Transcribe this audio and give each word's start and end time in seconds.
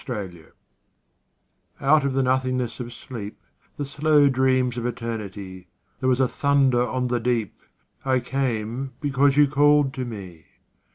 The 0.07 0.47
Call 1.79 1.87
Out 1.87 2.03
of 2.03 2.13
the 2.13 2.23
nothingness 2.23 2.79
of 2.79 2.91
sleep, 2.91 3.39
The 3.77 3.85
slow 3.85 4.29
dreams 4.29 4.75
of 4.79 4.87
Eternity, 4.87 5.67
There 5.99 6.09
was 6.09 6.19
a 6.19 6.27
thunder 6.27 6.81
on 6.81 7.05
the 7.07 7.19
deep: 7.19 7.59
I 8.03 8.19
came, 8.19 8.93
because 8.99 9.37
you 9.37 9.47
called 9.47 9.93
to 9.93 10.03
me. 10.03 10.45